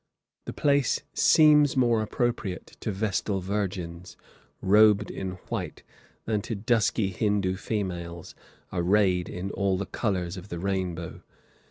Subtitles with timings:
[0.45, 4.17] The place seems more appropriate to vestal virgins,
[4.59, 5.83] robed in white,
[6.25, 8.33] than to dusky Hindoo females,
[8.73, 11.21] arrayed in all the colors of the rainbow.